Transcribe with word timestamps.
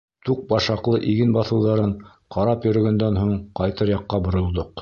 Туҡ 0.27 0.39
башаҡлы 0.51 1.01
иген 1.11 1.35
баҫыуҙарын 1.35 1.93
ҡарап 2.37 2.67
йөрөгәндән 2.71 3.23
һуң, 3.25 3.39
ҡайтыр 3.61 3.97
яҡҡа 3.97 4.27
боролдоҡ. 4.29 4.77